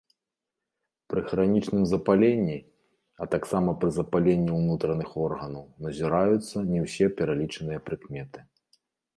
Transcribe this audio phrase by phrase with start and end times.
[1.13, 2.55] Пры хранічным запаленні,
[3.25, 8.39] а таксама пры запаленні ўнутраных органаў назіраюцца не ўсе пералічаныя прыкметы.